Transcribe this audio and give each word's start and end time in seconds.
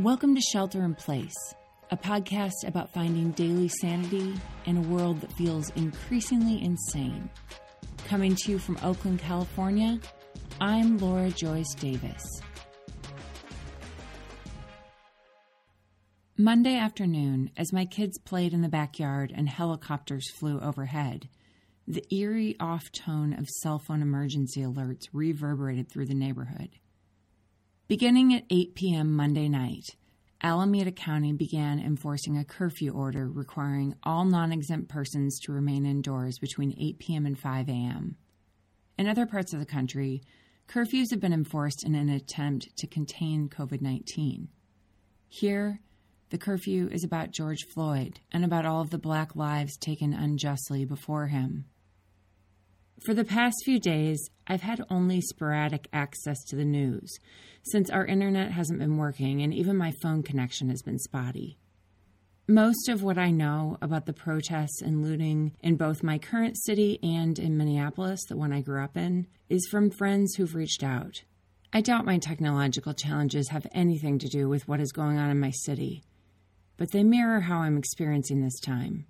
Welcome 0.00 0.34
to 0.34 0.42
Shelter 0.42 0.84
in 0.84 0.94
Place, 0.94 1.54
a 1.90 1.96
podcast 1.96 2.66
about 2.66 2.92
finding 2.92 3.30
daily 3.30 3.68
sanity 3.68 4.34
in 4.66 4.76
a 4.76 4.82
world 4.82 5.22
that 5.22 5.32
feels 5.32 5.70
increasingly 5.70 6.62
insane. 6.62 7.30
Coming 8.06 8.36
to 8.36 8.50
you 8.52 8.58
from 8.58 8.78
Oakland, 8.82 9.20
California, 9.20 9.98
I'm 10.60 10.98
Laura 10.98 11.30
Joyce 11.30 11.72
Davis. 11.72 12.22
Monday 16.36 16.76
afternoon, 16.76 17.50
as 17.56 17.72
my 17.72 17.86
kids 17.86 18.18
played 18.18 18.52
in 18.52 18.60
the 18.60 18.68
backyard 18.68 19.32
and 19.34 19.48
helicopters 19.48 20.30
flew 20.30 20.60
overhead, 20.60 21.26
the 21.88 22.04
eerie 22.14 22.54
off 22.60 22.92
tone 22.92 23.32
of 23.32 23.48
cell 23.48 23.78
phone 23.78 24.02
emergency 24.02 24.60
alerts 24.60 25.08
reverberated 25.14 25.88
through 25.88 26.04
the 26.04 26.14
neighborhood. 26.14 26.68
Beginning 27.88 28.34
at 28.34 28.42
8 28.50 28.74
p.m. 28.74 29.14
Monday 29.14 29.48
night, 29.48 29.94
Alameda 30.42 30.90
County 30.90 31.32
began 31.32 31.78
enforcing 31.78 32.36
a 32.36 32.44
curfew 32.44 32.90
order 32.90 33.28
requiring 33.28 33.94
all 34.02 34.24
non 34.24 34.50
exempt 34.50 34.88
persons 34.88 35.38
to 35.38 35.52
remain 35.52 35.86
indoors 35.86 36.40
between 36.40 36.74
8 36.76 36.98
p.m. 36.98 37.26
and 37.26 37.38
5 37.38 37.68
a.m. 37.68 38.16
In 38.98 39.06
other 39.06 39.24
parts 39.24 39.52
of 39.52 39.60
the 39.60 39.66
country, 39.66 40.20
curfews 40.66 41.12
have 41.12 41.20
been 41.20 41.32
enforced 41.32 41.86
in 41.86 41.94
an 41.94 42.08
attempt 42.08 42.76
to 42.76 42.88
contain 42.88 43.48
COVID 43.48 43.80
19. 43.80 44.48
Here, 45.28 45.78
the 46.30 46.38
curfew 46.38 46.88
is 46.90 47.04
about 47.04 47.30
George 47.30 47.62
Floyd 47.72 48.18
and 48.32 48.44
about 48.44 48.66
all 48.66 48.80
of 48.80 48.90
the 48.90 48.98
black 48.98 49.36
lives 49.36 49.76
taken 49.76 50.12
unjustly 50.12 50.84
before 50.84 51.28
him. 51.28 51.66
For 53.04 53.12
the 53.12 53.24
past 53.24 53.56
few 53.64 53.78
days, 53.78 54.30
I've 54.46 54.62
had 54.62 54.82
only 54.88 55.20
sporadic 55.20 55.86
access 55.92 56.42
to 56.44 56.56
the 56.56 56.64
news 56.64 57.12
since 57.62 57.90
our 57.90 58.06
internet 58.06 58.52
hasn't 58.52 58.78
been 58.78 58.96
working 58.96 59.42
and 59.42 59.52
even 59.52 59.76
my 59.76 59.92
phone 60.02 60.22
connection 60.22 60.70
has 60.70 60.82
been 60.82 60.98
spotty. 60.98 61.58
Most 62.48 62.88
of 62.88 63.02
what 63.02 63.18
I 63.18 63.30
know 63.30 63.76
about 63.82 64.06
the 64.06 64.12
protests 64.12 64.80
and 64.80 65.02
looting 65.02 65.52
in 65.60 65.76
both 65.76 66.02
my 66.02 66.16
current 66.16 66.56
city 66.56 66.98
and 67.02 67.38
in 67.38 67.56
Minneapolis, 67.56 68.20
the 68.28 68.36
one 68.36 68.52
I 68.52 68.62
grew 68.62 68.82
up 68.82 68.96
in, 68.96 69.26
is 69.48 69.68
from 69.70 69.90
friends 69.90 70.34
who've 70.34 70.54
reached 70.54 70.82
out. 70.82 71.22
I 71.72 71.82
doubt 71.82 72.06
my 72.06 72.18
technological 72.18 72.94
challenges 72.94 73.50
have 73.50 73.66
anything 73.72 74.18
to 74.20 74.28
do 74.28 74.48
with 74.48 74.66
what 74.68 74.80
is 74.80 74.92
going 74.92 75.18
on 75.18 75.28
in 75.28 75.38
my 75.38 75.50
city, 75.50 76.02
but 76.76 76.92
they 76.92 77.02
mirror 77.02 77.40
how 77.40 77.58
I'm 77.58 77.76
experiencing 77.76 78.42
this 78.42 78.58
time 78.60 79.06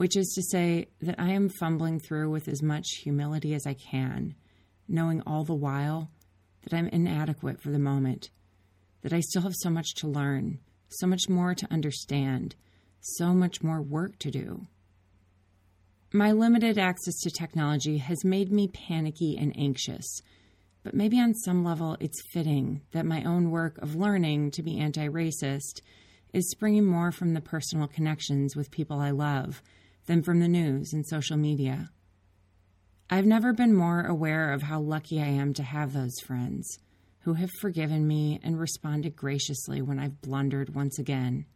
which 0.00 0.16
is 0.16 0.32
to 0.34 0.42
say 0.42 0.86
that 1.02 1.20
I 1.20 1.32
am 1.32 1.50
fumbling 1.50 2.00
through 2.00 2.30
with 2.30 2.48
as 2.48 2.62
much 2.62 2.86
humility 3.02 3.52
as 3.52 3.66
I 3.66 3.74
can, 3.74 4.34
knowing 4.88 5.22
all 5.26 5.44
the 5.44 5.54
while 5.54 6.10
that 6.62 6.72
I'm 6.72 6.88
inadequate 6.88 7.60
for 7.60 7.68
the 7.68 7.78
moment, 7.78 8.30
that 9.02 9.12
I 9.12 9.20
still 9.20 9.42
have 9.42 9.52
so 9.54 9.68
much 9.68 9.92
to 9.96 10.08
learn, 10.08 10.58
so 10.88 11.06
much 11.06 11.28
more 11.28 11.54
to 11.54 11.70
understand, 11.70 12.56
so 12.98 13.34
much 13.34 13.62
more 13.62 13.82
work 13.82 14.18
to 14.20 14.30
do. 14.30 14.68
My 16.14 16.32
limited 16.32 16.78
access 16.78 17.20
to 17.20 17.30
technology 17.30 17.98
has 17.98 18.24
made 18.24 18.50
me 18.50 18.68
panicky 18.68 19.36
and 19.38 19.54
anxious, 19.54 20.22
but 20.82 20.94
maybe 20.94 21.20
on 21.20 21.34
some 21.34 21.62
level 21.62 21.98
it's 22.00 22.22
fitting 22.32 22.80
that 22.92 23.04
my 23.04 23.22
own 23.24 23.50
work 23.50 23.76
of 23.82 23.96
learning 23.96 24.52
to 24.52 24.62
be 24.62 24.78
anti 24.78 25.08
racist 25.08 25.82
is 26.32 26.50
springing 26.50 26.86
more 26.86 27.12
from 27.12 27.34
the 27.34 27.42
personal 27.42 27.86
connections 27.86 28.56
with 28.56 28.70
people 28.70 28.98
I 28.98 29.10
love 29.10 29.62
than 30.10 30.24
from 30.24 30.40
the 30.40 30.48
news 30.48 30.92
and 30.92 31.06
social 31.06 31.36
media. 31.36 31.88
I've 33.08 33.26
never 33.26 33.52
been 33.52 33.72
more 33.72 34.02
aware 34.02 34.52
of 34.52 34.62
how 34.62 34.80
lucky 34.80 35.22
I 35.22 35.26
am 35.26 35.54
to 35.54 35.62
have 35.62 35.92
those 35.92 36.18
friends 36.26 36.80
who 37.20 37.34
have 37.34 37.50
forgiven 37.60 38.08
me 38.08 38.40
and 38.42 38.58
responded 38.58 39.14
graciously 39.14 39.80
when 39.80 40.00
I've 40.00 40.20
blundered 40.20 40.74
once 40.74 40.98
again. 40.98 41.46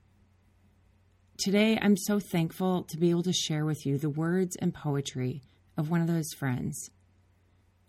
Today, 1.36 1.80
I'm 1.82 1.96
so 1.96 2.20
thankful 2.20 2.84
to 2.90 2.96
be 2.96 3.10
able 3.10 3.24
to 3.24 3.32
share 3.32 3.64
with 3.64 3.84
you 3.84 3.98
the 3.98 4.08
words 4.08 4.54
and 4.60 4.72
poetry 4.72 5.42
of 5.76 5.90
one 5.90 6.00
of 6.00 6.06
those 6.06 6.32
friends. 6.38 6.90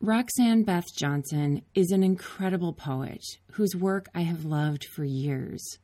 Roxane 0.02 0.64
Beth 0.64 0.88
Johnson 0.98 1.62
is 1.76 1.92
an 1.92 2.02
incredible 2.02 2.74
poet 2.74 3.22
whose 3.52 3.76
work 3.76 4.08
I 4.16 4.22
have 4.22 4.46
loved 4.46 4.86
for 4.86 5.04
years. 5.04 5.78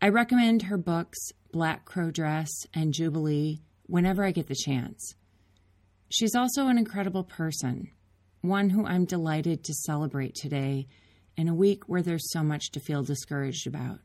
I 0.00 0.10
recommend 0.10 0.62
her 0.62 0.78
books, 0.78 1.18
Black 1.50 1.84
Crow 1.84 2.12
Dress 2.12 2.50
and 2.72 2.94
Jubilee, 2.94 3.58
whenever 3.86 4.24
I 4.24 4.30
get 4.30 4.46
the 4.46 4.54
chance. 4.54 5.14
She's 6.10 6.34
also 6.34 6.68
an 6.68 6.78
incredible 6.78 7.24
person, 7.24 7.90
one 8.40 8.70
who 8.70 8.86
I'm 8.86 9.04
delighted 9.04 9.64
to 9.64 9.74
celebrate 9.74 10.34
today 10.34 10.86
in 11.36 11.48
a 11.48 11.54
week 11.54 11.88
where 11.88 12.02
there's 12.02 12.30
so 12.30 12.42
much 12.42 12.70
to 12.72 12.80
feel 12.80 13.02
discouraged 13.02 13.66
about. 13.66 13.98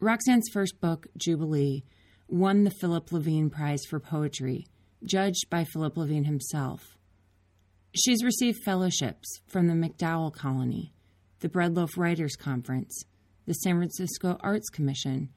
Roxane's 0.00 0.48
first 0.52 0.80
book, 0.80 1.06
Jubilee, 1.16 1.84
won 2.28 2.64
the 2.64 2.70
Philip 2.80 3.12
Levine 3.12 3.50
Prize 3.50 3.84
for 3.88 4.00
Poetry, 4.00 4.66
judged 5.04 5.50
by 5.50 5.64
Philip 5.64 5.96
Levine 5.96 6.24
himself. 6.24 6.96
She's 7.94 8.24
received 8.24 8.62
fellowships 8.64 9.40
from 9.46 9.66
the 9.66 9.74
MacDowell 9.74 10.34
Colony, 10.34 10.94
the 11.40 11.48
Breadloaf 11.48 11.98
Writers 11.98 12.36
Conference, 12.36 13.04
the 13.46 13.52
San 13.52 13.76
Francisco 13.76 14.38
Arts 14.40 14.70
Commission, 14.70 15.28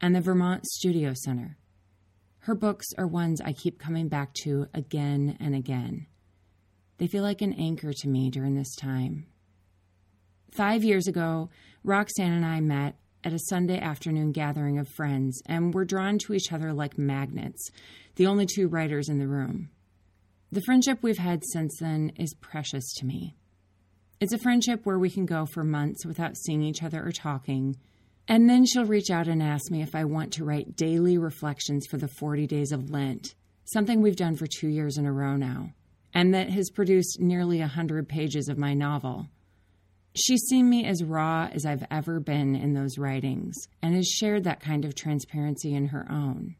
and 0.00 0.14
the 0.14 0.20
Vermont 0.20 0.66
Studio 0.66 1.14
Center. 1.14 1.56
Her 2.42 2.56
books 2.56 2.86
are 2.98 3.06
ones 3.06 3.40
I 3.40 3.52
keep 3.52 3.78
coming 3.78 4.08
back 4.08 4.34
to 4.42 4.66
again 4.74 5.36
and 5.38 5.54
again. 5.54 6.08
They 6.98 7.06
feel 7.06 7.22
like 7.22 7.40
an 7.40 7.52
anchor 7.52 7.92
to 7.92 8.08
me 8.08 8.30
during 8.30 8.56
this 8.56 8.74
time. 8.74 9.26
Five 10.50 10.82
years 10.82 11.06
ago, 11.06 11.50
Roxane 11.84 12.32
and 12.32 12.44
I 12.44 12.60
met 12.60 12.96
at 13.22 13.32
a 13.32 13.38
Sunday 13.48 13.78
afternoon 13.78 14.32
gathering 14.32 14.76
of 14.80 14.88
friends 14.88 15.40
and 15.46 15.72
were 15.72 15.84
drawn 15.84 16.18
to 16.18 16.34
each 16.34 16.52
other 16.52 16.72
like 16.72 16.98
magnets, 16.98 17.70
the 18.16 18.26
only 18.26 18.46
two 18.52 18.66
writers 18.66 19.08
in 19.08 19.20
the 19.20 19.28
room. 19.28 19.70
The 20.50 20.62
friendship 20.62 20.98
we've 21.00 21.18
had 21.18 21.44
since 21.52 21.76
then 21.78 22.10
is 22.16 22.34
precious 22.40 22.92
to 22.94 23.06
me. 23.06 23.36
It's 24.18 24.32
a 24.32 24.38
friendship 24.38 24.84
where 24.84 24.98
we 24.98 25.10
can 25.10 25.26
go 25.26 25.46
for 25.46 25.62
months 25.62 26.04
without 26.04 26.36
seeing 26.36 26.62
each 26.62 26.82
other 26.82 27.06
or 27.06 27.12
talking 27.12 27.76
and 28.28 28.48
then 28.48 28.64
she'll 28.64 28.84
reach 28.84 29.10
out 29.10 29.28
and 29.28 29.42
ask 29.42 29.70
me 29.70 29.82
if 29.82 29.94
I 29.94 30.04
want 30.04 30.32
to 30.34 30.44
write 30.44 30.76
daily 30.76 31.18
reflections 31.18 31.86
for 31.86 31.96
the 31.96 32.08
40 32.08 32.46
days 32.46 32.72
of 32.72 32.90
Lent, 32.90 33.34
something 33.64 34.00
we've 34.00 34.16
done 34.16 34.36
for 34.36 34.46
two 34.46 34.68
years 34.68 34.96
in 34.96 35.06
a 35.06 35.12
row 35.12 35.36
now, 35.36 35.72
and 36.14 36.32
that 36.34 36.50
has 36.50 36.70
produced 36.70 37.20
nearly 37.20 37.58
a 37.58 37.62
100 37.62 38.08
pages 38.08 38.48
of 38.48 38.58
my 38.58 38.74
novel. 38.74 39.28
She's 40.14 40.42
seen 40.42 40.68
me 40.68 40.84
as 40.84 41.02
raw 41.02 41.48
as 41.52 41.64
I've 41.64 41.86
ever 41.90 42.20
been 42.20 42.54
in 42.54 42.74
those 42.74 42.98
writings 42.98 43.56
and 43.80 43.94
has 43.94 44.06
shared 44.06 44.44
that 44.44 44.60
kind 44.60 44.84
of 44.84 44.94
transparency 44.94 45.74
in 45.74 45.86
her 45.86 46.06
own. 46.10 46.56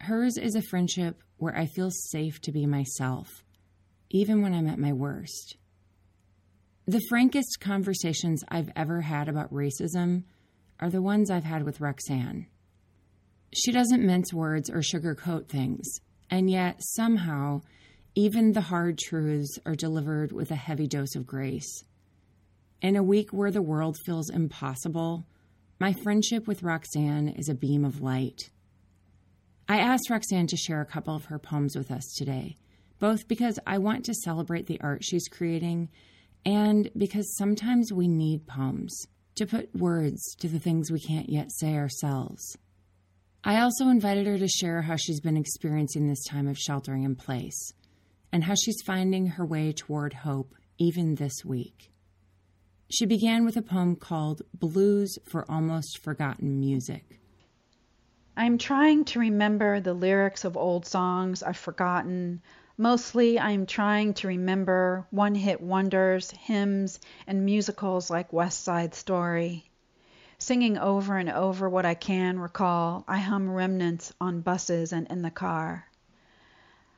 Hers 0.00 0.38
is 0.38 0.54
a 0.54 0.62
friendship 0.62 1.22
where 1.36 1.56
I 1.56 1.66
feel 1.66 1.90
safe 1.90 2.40
to 2.42 2.52
be 2.52 2.64
myself, 2.66 3.44
even 4.10 4.40
when 4.40 4.54
I'm 4.54 4.68
at 4.68 4.78
my 4.78 4.92
worst. 4.92 5.56
The 6.86 7.02
frankest 7.08 7.58
conversations 7.60 8.42
I've 8.48 8.70
ever 8.74 9.02
had 9.02 9.28
about 9.28 9.52
racism 9.52 10.24
are 10.80 10.90
the 10.90 11.02
ones 11.02 11.30
I've 11.30 11.44
had 11.44 11.64
with 11.64 11.80
Roxane. 11.80 12.46
She 13.52 13.72
doesn't 13.72 14.04
mince 14.04 14.32
words 14.32 14.68
or 14.68 14.80
sugarcoat 14.80 15.48
things, 15.48 15.86
and 16.30 16.50
yet 16.50 16.80
somehow, 16.80 17.62
even 18.14 18.52
the 18.52 18.60
hard 18.62 18.98
truths 18.98 19.58
are 19.64 19.74
delivered 19.74 20.32
with 20.32 20.50
a 20.50 20.56
heavy 20.56 20.86
dose 20.86 21.14
of 21.14 21.26
grace. 21.26 21.84
In 22.82 22.96
a 22.96 23.02
week 23.02 23.30
where 23.32 23.50
the 23.50 23.62
world 23.62 23.96
feels 24.04 24.28
impossible, 24.28 25.26
my 25.78 25.94
friendship 26.02 26.46
with 26.46 26.62
Roxane 26.62 27.28
is 27.28 27.48
a 27.48 27.54
beam 27.54 27.84
of 27.84 28.02
light. 28.02 28.50
I 29.68 29.78
asked 29.78 30.10
Roxane 30.10 30.46
to 30.48 30.56
share 30.56 30.80
a 30.80 30.86
couple 30.86 31.14
of 31.14 31.26
her 31.26 31.38
poems 31.38 31.76
with 31.76 31.90
us 31.90 32.14
today, 32.16 32.56
both 32.98 33.26
because 33.28 33.58
I 33.66 33.78
want 33.78 34.04
to 34.04 34.14
celebrate 34.14 34.66
the 34.66 34.80
art 34.80 35.02
she's 35.02 35.28
creating 35.28 35.88
and 36.44 36.90
because 36.96 37.36
sometimes 37.36 37.92
we 37.92 38.06
need 38.06 38.46
poems 38.46 39.06
to 39.36 39.46
put 39.46 39.74
words 39.74 40.34
to 40.40 40.48
the 40.48 40.58
things 40.58 40.90
we 40.90 41.00
can't 41.00 41.28
yet 41.28 41.52
say 41.52 41.76
ourselves. 41.76 42.56
I 43.44 43.60
also 43.60 43.88
invited 43.88 44.26
her 44.26 44.38
to 44.38 44.48
share 44.48 44.82
how 44.82 44.96
she's 44.96 45.20
been 45.20 45.36
experiencing 45.36 46.08
this 46.08 46.24
time 46.24 46.48
of 46.48 46.58
sheltering 46.58 47.04
in 47.04 47.14
place 47.14 47.72
and 48.32 48.44
how 48.44 48.54
she's 48.54 48.82
finding 48.84 49.26
her 49.28 49.46
way 49.46 49.72
toward 49.72 50.12
hope 50.12 50.54
even 50.78 51.14
this 51.14 51.44
week. 51.44 51.92
She 52.90 53.06
began 53.06 53.44
with 53.44 53.56
a 53.56 53.62
poem 53.62 53.96
called 53.96 54.42
Blues 54.54 55.16
for 55.24 55.50
Almost 55.50 55.98
Forgotten 56.02 56.58
Music. 56.58 57.20
I'm 58.36 58.58
trying 58.58 59.04
to 59.06 59.18
remember 59.18 59.80
the 59.80 59.94
lyrics 59.94 60.44
of 60.44 60.56
old 60.56 60.86
songs 60.86 61.42
I've 61.42 61.56
forgotten 61.56 62.42
Mostly, 62.78 63.38
I 63.38 63.52
am 63.52 63.64
trying 63.64 64.12
to 64.14 64.28
remember 64.28 65.06
one 65.10 65.34
hit 65.34 65.62
wonders, 65.62 66.30
hymns, 66.30 67.00
and 67.26 67.46
musicals 67.46 68.10
like 68.10 68.34
West 68.34 68.64
Side 68.64 68.94
Story. 68.94 69.70
Singing 70.38 70.76
over 70.76 71.16
and 71.16 71.30
over 71.30 71.70
what 71.70 71.86
I 71.86 71.94
can 71.94 72.38
recall, 72.38 73.02
I 73.08 73.16
hum 73.16 73.50
remnants 73.50 74.12
on 74.20 74.42
buses 74.42 74.92
and 74.92 75.06
in 75.06 75.22
the 75.22 75.30
car. 75.30 75.86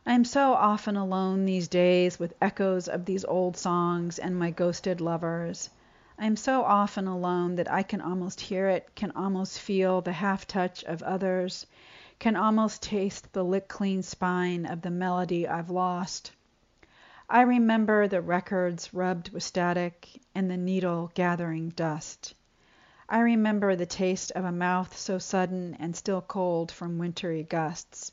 I 0.04 0.14
am 0.14 0.24
so 0.24 0.52
often 0.52 0.96
alone 0.96 1.44
these 1.44 1.68
days 1.68 2.18
with 2.18 2.34
echoes 2.40 2.88
of 2.88 3.04
these 3.04 3.24
old 3.24 3.56
songs 3.56 4.18
and 4.18 4.36
my 4.36 4.50
ghosted 4.50 5.00
lovers. 5.00 5.70
I'm 6.18 6.34
so 6.34 6.64
often 6.64 7.06
alone 7.06 7.54
that 7.54 7.70
I 7.70 7.84
can 7.84 8.00
almost 8.00 8.40
hear 8.40 8.68
it, 8.68 8.88
can 8.96 9.12
almost 9.12 9.60
feel 9.60 10.00
the 10.00 10.12
half 10.12 10.44
touch 10.44 10.82
of 10.82 11.04
others, 11.04 11.66
can 12.18 12.34
almost 12.34 12.82
taste 12.82 13.32
the 13.32 13.44
lick 13.44 13.68
clean 13.68 14.02
spine 14.02 14.66
of 14.66 14.82
the 14.82 14.90
melody 14.90 15.46
I've 15.46 15.70
lost. 15.70 16.32
I 17.30 17.42
remember 17.42 18.08
the 18.08 18.20
records 18.20 18.92
rubbed 18.92 19.30
with 19.30 19.42
static 19.42 20.20
and 20.34 20.50
the 20.50 20.56
needle 20.56 21.12
gathering 21.14 21.68
dust. 21.70 22.34
I 23.08 23.20
remember 23.20 23.76
the 23.76 23.86
taste 23.86 24.32
of 24.32 24.44
a 24.44 24.52
mouth 24.52 24.96
so 24.96 25.18
sudden 25.18 25.76
and 25.78 25.94
still 25.94 26.20
cold 26.20 26.72
from 26.72 26.98
wintry 26.98 27.42
gusts. 27.44 28.12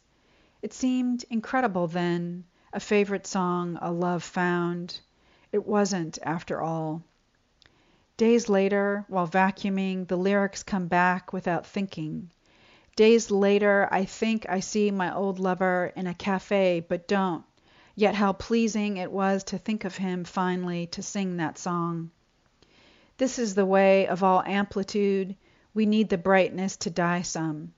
It 0.61 0.71
seemed 0.71 1.25
incredible 1.29 1.87
then, 1.87 2.43
a 2.71 2.79
favorite 2.79 3.25
song 3.25 3.77
a 3.81 3.91
love 3.91 4.23
found. 4.23 4.99
It 5.51 5.65
wasn't, 5.65 6.19
after 6.21 6.61
all. 6.61 7.01
Days 8.17 8.49
later, 8.49 9.05
while 9.07 9.27
vacuuming, 9.27 10.07
the 10.07 10.17
lyrics 10.17 10.61
come 10.63 10.87
back 10.87 11.33
without 11.33 11.65
thinking. 11.65 12.29
Days 12.95 13.29
later 13.29 13.89
I 13.91 14.05
think 14.05 14.45
I 14.47 14.61
see 14.61 14.89
my 14.89 15.13
old 15.13 15.37
lover 15.37 15.91
in 15.95 16.07
a 16.07 16.13
cafe, 16.13 16.79
but 16.79 17.07
don't. 17.07 17.43
Yet 17.93 18.15
how 18.15 18.31
pleasing 18.31 18.97
it 18.97 19.11
was 19.11 19.43
to 19.45 19.57
think 19.57 19.83
of 19.83 19.97
him 19.97 20.23
finally 20.23 20.87
to 20.87 21.01
sing 21.01 21.37
that 21.37 21.57
song. 21.57 22.11
This 23.17 23.37
is 23.37 23.55
the 23.55 23.65
way 23.65 24.07
of 24.07 24.23
all 24.23 24.43
amplitude. 24.45 25.35
We 25.73 25.85
need 25.85 26.09
the 26.09 26.17
brightness 26.17 26.77
to 26.77 26.89
die 26.89 27.21
some. 27.21 27.73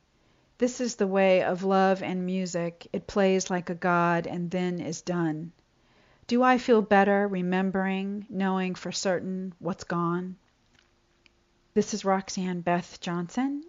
This 0.59 0.81
is 0.81 0.95
the 0.95 1.07
way 1.07 1.43
of 1.43 1.63
love 1.63 2.01
and 2.01 2.25
music. 2.25 2.87
It 2.93 3.07
plays 3.07 3.49
like 3.49 3.69
a 3.69 3.75
god 3.75 4.27
and 4.27 4.49
then 4.49 4.79
is 4.79 5.01
done. 5.01 5.51
Do 6.27 6.43
I 6.43 6.57
feel 6.57 6.81
better 6.81 7.27
remembering, 7.27 8.25
knowing 8.29 8.75
for 8.75 8.91
certain 8.91 9.53
what's 9.59 9.83
gone? 9.83 10.35
This 11.73 11.93
is 11.93 12.03
Roxane 12.03 12.61
Beth 12.61 12.99
Johnson. 12.99 13.63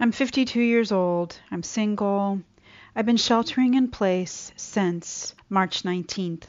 I'm 0.00 0.10
52 0.10 0.60
years 0.60 0.90
old. 0.90 1.38
I'm 1.52 1.62
single. 1.62 2.40
I've 2.96 3.06
been 3.06 3.16
sheltering 3.16 3.74
in 3.74 3.88
place 3.88 4.50
since 4.56 5.34
March 5.48 5.84
19th. 5.84 6.44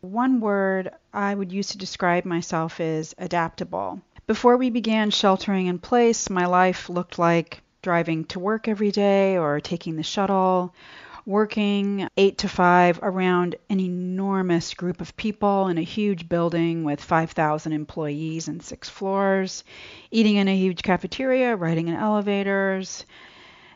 One 0.00 0.40
word 0.40 0.90
I 1.12 1.34
would 1.34 1.52
use 1.52 1.68
to 1.68 1.78
describe 1.78 2.24
myself 2.24 2.80
is 2.80 3.14
adaptable. 3.18 4.00
Before 4.26 4.56
we 4.56 4.70
began 4.70 5.10
sheltering 5.10 5.66
in 5.66 5.78
place, 5.78 6.30
my 6.30 6.46
life 6.46 6.88
looked 6.88 7.18
like 7.18 7.60
driving 7.82 8.24
to 8.26 8.40
work 8.40 8.68
every 8.68 8.90
day 8.90 9.36
or 9.36 9.60
taking 9.60 9.96
the 9.96 10.02
shuttle 10.02 10.74
working 11.24 12.08
eight 12.16 12.38
to 12.38 12.48
five 12.48 12.98
around 13.00 13.54
an 13.70 13.78
enormous 13.78 14.74
group 14.74 15.00
of 15.00 15.16
people 15.16 15.68
in 15.68 15.78
a 15.78 15.82
huge 15.82 16.28
building 16.28 16.82
with 16.82 17.00
5,000 17.00 17.72
employees 17.72 18.48
and 18.48 18.62
six 18.62 18.88
floors, 18.88 19.62
eating 20.10 20.36
in 20.36 20.48
a 20.48 20.56
huge 20.56 20.82
cafeteria, 20.82 21.54
riding 21.54 21.86
in 21.86 21.94
elevators. 21.94 23.06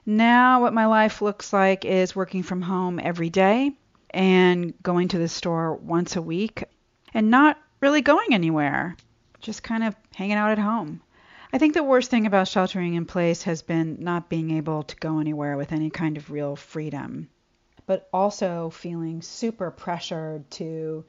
Now, 0.05 0.61
what 0.61 0.75
my 0.75 0.87
life 0.87 1.23
looks 1.23 1.53
like 1.53 1.85
is 1.85 2.17
working 2.17 2.43
from 2.43 2.63
home 2.63 2.99
every 3.01 3.31
day 3.31 3.73
and 4.11 4.75
going 4.83 5.09
to 5.09 5.19
the 5.19 5.29
store 5.29 5.77
once 5.77 6.17
a 6.17 6.23
week 6.23 6.65
and 7.15 7.31
not 7.31 7.59
really 7.81 8.03
going 8.03 8.35
anywhere, 8.35 8.97
just 9.41 9.63
kind 9.63 9.85
of 9.85 9.95
hanging 10.17 10.37
out 10.37 10.51
at 10.51 10.59
home. 10.59 11.01
I 11.53 11.59
think 11.59 11.75
the 11.75 11.83
worst 11.85 12.11
thing 12.11 12.27
about 12.27 12.49
sheltering 12.49 12.95
in 12.95 13.05
place 13.05 13.45
has 13.45 13.63
been 13.63 13.99
not 14.01 14.29
being 14.29 14.51
able 14.51 14.83
to 14.83 14.97
go 14.97 15.21
anywhere 15.21 15.57
with 15.57 15.71
any 15.71 15.91
kind 15.91 16.17
of 16.17 16.31
real 16.31 16.57
freedom 16.57 17.29
but 17.87 18.09
also 18.13 18.71
feeling 18.71 19.23
super 19.23 19.71
pressured 19.71 20.51
to 20.51 21.05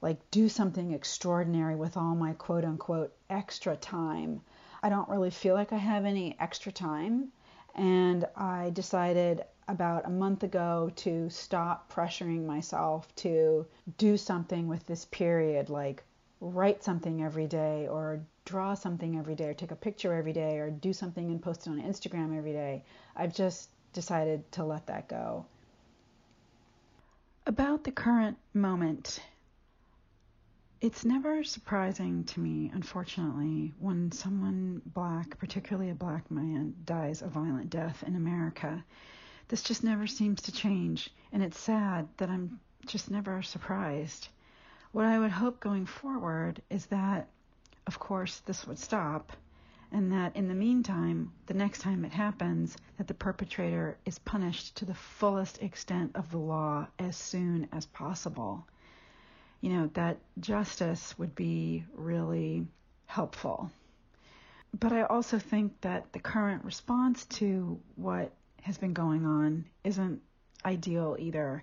like 0.00 0.18
do 0.30 0.48
something 0.48 0.92
extraordinary 0.92 1.74
with 1.74 1.96
all 1.96 2.14
my 2.14 2.32
quote 2.34 2.64
unquote 2.64 3.12
extra 3.30 3.76
time. 3.76 4.40
I 4.82 4.88
don't 4.88 5.08
really 5.08 5.30
feel 5.30 5.54
like 5.54 5.72
I 5.72 5.78
have 5.78 6.04
any 6.04 6.36
extra 6.38 6.70
time. 6.70 7.32
And 7.74 8.26
I 8.36 8.70
decided 8.70 9.44
about 9.66 10.06
a 10.06 10.10
month 10.10 10.42
ago 10.42 10.92
to 10.96 11.28
stop 11.30 11.92
pressuring 11.92 12.44
myself 12.44 13.12
to 13.16 13.66
do 13.98 14.16
something 14.16 14.68
with 14.68 14.86
this 14.86 15.06
period, 15.06 15.70
like 15.70 16.04
write 16.40 16.84
something 16.84 17.22
every 17.22 17.46
day 17.46 17.88
or 17.88 18.20
draw 18.44 18.74
something 18.74 19.16
every 19.16 19.34
day 19.34 19.48
or 19.48 19.54
take 19.54 19.70
a 19.70 19.76
picture 19.76 20.12
every 20.12 20.34
day 20.34 20.58
or 20.58 20.70
do 20.70 20.92
something 20.92 21.30
and 21.30 21.42
post 21.42 21.66
it 21.66 21.70
on 21.70 21.80
Instagram 21.80 22.36
every 22.36 22.52
day. 22.52 22.84
I've 23.16 23.34
just 23.34 23.70
decided 23.94 24.52
to 24.52 24.64
let 24.64 24.86
that 24.88 25.08
go. 25.08 25.46
About 27.46 27.84
the 27.84 27.92
current 27.92 28.38
moment, 28.54 29.20
it's 30.80 31.04
never 31.04 31.44
surprising 31.44 32.24
to 32.24 32.40
me, 32.40 32.70
unfortunately, 32.72 33.74
when 33.78 34.10
someone 34.12 34.80
black, 34.86 35.38
particularly 35.38 35.90
a 35.90 35.94
black 35.94 36.30
man, 36.30 36.74
dies 36.86 37.20
a 37.20 37.28
violent 37.28 37.68
death 37.68 38.02
in 38.02 38.16
America. 38.16 38.82
This 39.48 39.62
just 39.62 39.84
never 39.84 40.06
seems 40.06 40.40
to 40.42 40.52
change, 40.52 41.10
and 41.32 41.42
it's 41.42 41.60
sad 41.60 42.08
that 42.16 42.30
I'm 42.30 42.60
just 42.86 43.10
never 43.10 43.42
surprised. 43.42 44.28
What 44.92 45.04
I 45.04 45.18
would 45.18 45.30
hope 45.30 45.60
going 45.60 45.84
forward 45.84 46.62
is 46.70 46.86
that, 46.86 47.28
of 47.86 47.98
course, 47.98 48.40
this 48.40 48.66
would 48.66 48.78
stop 48.78 49.32
and 49.94 50.10
that 50.10 50.34
in 50.34 50.48
the 50.48 50.54
meantime, 50.54 51.32
the 51.46 51.54
next 51.54 51.80
time 51.80 52.04
it 52.04 52.12
happens, 52.12 52.76
that 52.98 53.06
the 53.06 53.14
perpetrator 53.14 53.96
is 54.04 54.18
punished 54.18 54.74
to 54.74 54.84
the 54.84 54.92
fullest 54.92 55.62
extent 55.62 56.10
of 56.16 56.28
the 56.32 56.36
law 56.36 56.84
as 56.98 57.16
soon 57.16 57.68
as 57.72 57.86
possible. 57.86 58.66
You 59.60 59.72
know, 59.72 59.90
that 59.94 60.18
justice 60.40 61.16
would 61.16 61.36
be 61.36 61.84
really 61.94 62.66
helpful. 63.06 63.70
But 64.80 64.92
I 64.92 65.02
also 65.02 65.38
think 65.38 65.80
that 65.82 66.12
the 66.12 66.18
current 66.18 66.64
response 66.64 67.24
to 67.26 67.80
what 67.94 68.32
has 68.62 68.76
been 68.76 68.94
going 68.94 69.24
on 69.24 69.64
isn't 69.84 70.20
ideal 70.64 71.16
either. 71.20 71.62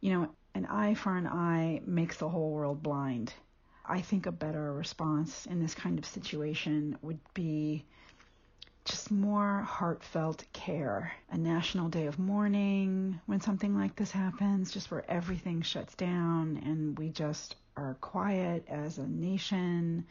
You 0.00 0.12
know, 0.12 0.28
an 0.54 0.66
eye 0.66 0.94
for 0.94 1.16
an 1.16 1.26
eye 1.26 1.82
makes 1.84 2.18
the 2.18 2.28
whole 2.28 2.52
world 2.52 2.84
blind. 2.84 3.34
I 3.84 4.00
think 4.00 4.26
a 4.26 4.32
better 4.32 4.72
response 4.72 5.46
in 5.46 5.60
this 5.60 5.74
kind 5.74 5.98
of 5.98 6.06
situation 6.06 6.96
would 7.02 7.18
be 7.34 7.84
just 8.84 9.10
more 9.10 9.62
heartfelt 9.62 10.44
care. 10.52 11.12
A 11.30 11.38
national 11.38 11.88
day 11.88 12.06
of 12.06 12.18
mourning 12.18 13.20
when 13.26 13.40
something 13.40 13.76
like 13.76 13.96
this 13.96 14.10
happens, 14.10 14.72
just 14.72 14.90
where 14.90 15.08
everything 15.10 15.62
shuts 15.62 15.94
down 15.94 16.60
and 16.64 16.98
we 16.98 17.10
just 17.10 17.56
are 17.76 17.96
quiet 18.00 18.64
as 18.68 18.98
a 18.98 19.06
nation. 19.06 20.04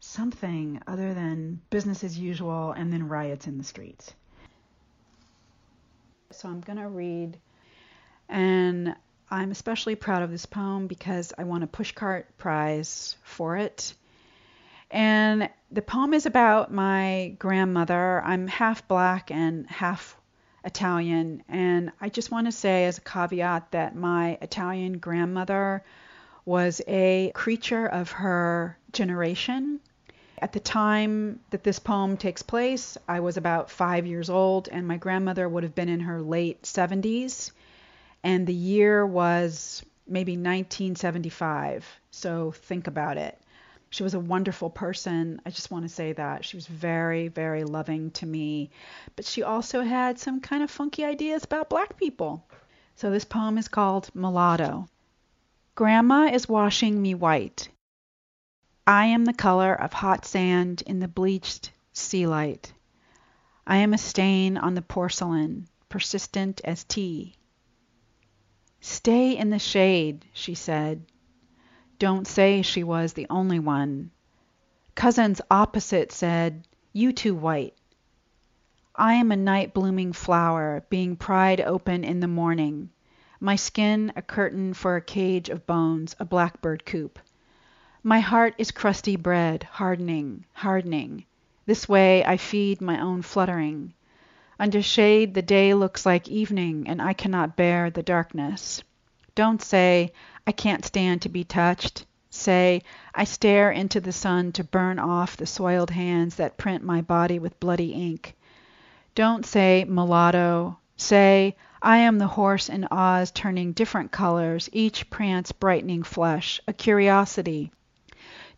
Something 0.00 0.82
other 0.86 1.14
than 1.14 1.60
business 1.70 2.04
as 2.04 2.18
usual 2.18 2.72
and 2.72 2.92
then 2.92 3.08
riots 3.08 3.46
in 3.46 3.58
the 3.58 3.64
streets. 3.64 4.12
So 6.30 6.48
I'm 6.48 6.60
going 6.60 6.78
to 6.78 6.88
read 6.88 7.38
and 8.28 8.96
I'm 9.30 9.50
especially 9.50 9.94
proud 9.94 10.22
of 10.22 10.30
this 10.30 10.46
poem 10.46 10.86
because 10.86 11.32
I 11.36 11.44
won 11.44 11.62
a 11.62 11.66
pushcart 11.66 12.24
prize 12.38 13.16
for 13.22 13.56
it. 13.56 13.94
And 14.90 15.48
the 15.70 15.82
poem 15.82 16.14
is 16.14 16.26
about 16.26 16.72
my 16.72 17.34
grandmother. 17.38 18.22
I'm 18.22 18.46
half 18.46 18.86
black 18.86 19.30
and 19.30 19.66
half 19.68 20.16
Italian. 20.64 21.42
And 21.48 21.90
I 22.00 22.10
just 22.10 22.30
want 22.30 22.46
to 22.46 22.52
say, 22.52 22.84
as 22.84 22.98
a 22.98 23.00
caveat, 23.00 23.72
that 23.72 23.96
my 23.96 24.38
Italian 24.40 24.98
grandmother 24.98 25.82
was 26.44 26.80
a 26.86 27.32
creature 27.34 27.86
of 27.86 28.10
her 28.12 28.78
generation. 28.92 29.80
At 30.38 30.52
the 30.52 30.60
time 30.60 31.40
that 31.50 31.64
this 31.64 31.78
poem 31.78 32.16
takes 32.16 32.42
place, 32.42 32.98
I 33.08 33.20
was 33.20 33.36
about 33.36 33.70
five 33.70 34.06
years 34.06 34.28
old, 34.28 34.68
and 34.68 34.86
my 34.86 34.98
grandmother 34.98 35.48
would 35.48 35.62
have 35.62 35.74
been 35.74 35.88
in 35.88 36.00
her 36.00 36.20
late 36.20 36.62
70s 36.62 37.50
and 38.24 38.46
the 38.46 38.54
year 38.54 39.06
was 39.06 39.84
maybe 40.06 40.32
1975. 40.32 41.86
So 42.10 42.52
think 42.52 42.86
about 42.86 43.18
it. 43.18 43.38
She 43.90 44.02
was 44.02 44.14
a 44.14 44.20
wonderful 44.20 44.70
person. 44.70 45.40
I 45.44 45.50
just 45.50 45.70
want 45.70 45.84
to 45.84 45.88
say 45.90 46.14
that. 46.14 46.44
She 46.44 46.56
was 46.56 46.66
very, 46.66 47.28
very 47.28 47.64
loving 47.64 48.10
to 48.12 48.26
me. 48.26 48.70
But 49.14 49.26
she 49.26 49.42
also 49.42 49.82
had 49.82 50.18
some 50.18 50.40
kind 50.40 50.62
of 50.62 50.70
funky 50.70 51.04
ideas 51.04 51.44
about 51.44 51.68
black 51.68 51.98
people. 51.98 52.44
So 52.96 53.10
this 53.10 53.26
poem 53.26 53.58
is 53.58 53.68
called 53.68 54.10
Mulatto. 54.14 54.88
Grandma 55.74 56.30
is 56.32 56.48
washing 56.48 57.00
me 57.00 57.14
white. 57.14 57.68
I 58.86 59.06
am 59.06 59.26
the 59.26 59.32
color 59.34 59.74
of 59.74 59.92
hot 59.92 60.24
sand 60.24 60.82
in 60.86 60.98
the 60.98 61.08
bleached 61.08 61.72
sea 61.92 62.26
light. 62.26 62.72
I 63.66 63.76
am 63.78 63.92
a 63.92 63.98
stain 63.98 64.56
on 64.56 64.74
the 64.74 64.82
porcelain, 64.82 65.68
persistent 65.88 66.60
as 66.64 66.84
tea. 66.84 67.36
Stay 68.86 69.34
in 69.34 69.48
the 69.48 69.58
shade, 69.58 70.26
she 70.34 70.54
said. 70.54 71.06
Don't 71.98 72.26
say 72.26 72.60
she 72.60 72.84
was 72.84 73.14
the 73.14 73.26
only 73.30 73.58
one. 73.58 74.10
Cousins 74.94 75.40
opposite 75.50 76.12
said, 76.12 76.68
You 76.92 77.10
too 77.14 77.34
white. 77.34 77.72
I 78.94 79.14
am 79.14 79.32
a 79.32 79.36
night 79.36 79.72
blooming 79.72 80.12
flower, 80.12 80.84
being 80.90 81.16
pried 81.16 81.62
open 81.62 82.04
in 82.04 82.20
the 82.20 82.28
morning, 82.28 82.90
my 83.40 83.56
skin 83.56 84.12
a 84.16 84.20
curtain 84.20 84.74
for 84.74 84.96
a 84.96 85.00
cage 85.00 85.48
of 85.48 85.66
bones, 85.66 86.14
a 86.20 86.26
blackbird 86.26 86.84
coop. 86.84 87.18
My 88.02 88.20
heart 88.20 88.54
is 88.58 88.70
crusty 88.70 89.16
bread, 89.16 89.62
hardening, 89.62 90.44
hardening. 90.52 91.24
This 91.64 91.88
way 91.88 92.22
I 92.22 92.36
feed 92.36 92.82
my 92.82 93.00
own 93.00 93.22
fluttering. 93.22 93.94
Under 94.58 94.82
shade 94.82 95.34
the 95.34 95.42
day 95.42 95.74
looks 95.74 96.06
like 96.06 96.28
evening, 96.28 96.84
and 96.86 97.02
I 97.02 97.12
cannot 97.12 97.56
bear 97.56 97.90
the 97.90 98.02
darkness. 98.02 98.82
Don't 99.34 99.60
say, 99.60 100.12
I 100.46 100.52
can't 100.52 100.84
stand 100.84 101.22
to 101.22 101.28
be 101.28 101.42
touched. 101.42 102.06
Say, 102.30 102.82
I 103.14 103.24
stare 103.24 103.70
into 103.70 104.00
the 104.00 104.12
sun 104.12 104.52
to 104.52 104.64
burn 104.64 104.98
off 104.98 105.36
the 105.36 105.46
soiled 105.46 105.90
hands 105.90 106.36
that 106.36 106.56
print 106.56 106.84
my 106.84 107.00
body 107.00 107.38
with 107.38 107.58
bloody 107.58 107.92
ink. 107.92 108.36
Don't 109.14 109.44
say 109.44 109.84
mulatto. 109.88 110.78
Say, 110.96 111.56
I 111.82 111.98
am 111.98 112.18
the 112.18 112.26
horse 112.26 112.68
in 112.68 112.86
Oz 112.90 113.30
turning 113.32 113.72
different 113.72 114.12
colors, 114.12 114.68
each 114.72 115.10
prance 115.10 115.52
brightening 115.52 116.02
flesh, 116.02 116.60
a 116.66 116.72
curiosity. 116.72 117.72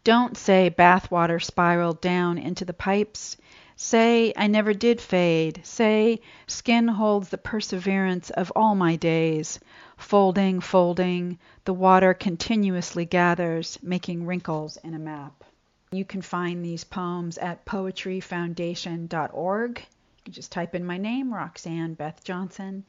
Don't 0.04 0.36
say 0.36 0.70
bathwater 0.70 1.42
spiraled 1.42 2.00
down 2.00 2.38
into 2.38 2.64
the 2.64 2.72
pipes. 2.72 3.36
Say 3.78 4.32
I 4.38 4.46
never 4.46 4.72
did 4.72 5.02
fade. 5.02 5.60
Say 5.62 6.22
skin 6.46 6.88
holds 6.88 7.28
the 7.28 7.36
perseverance 7.36 8.30
of 8.30 8.50
all 8.56 8.74
my 8.74 8.96
days. 8.96 9.60
Folding, 9.98 10.60
folding, 10.60 11.38
the 11.66 11.74
water 11.74 12.14
continuously 12.14 13.04
gathers, 13.04 13.78
making 13.82 14.24
wrinkles 14.24 14.78
in 14.78 14.94
a 14.94 14.98
map. 14.98 15.44
You 15.92 16.06
can 16.06 16.22
find 16.22 16.64
these 16.64 16.84
poems 16.84 17.36
at 17.36 17.66
poetryfoundation.org. 17.66 19.78
You 19.78 19.84
can 20.24 20.32
just 20.32 20.52
type 20.52 20.74
in 20.74 20.86
my 20.86 20.96
name, 20.96 21.34
Roxane 21.34 21.92
Beth 21.92 22.24
Johnson. 22.24 22.86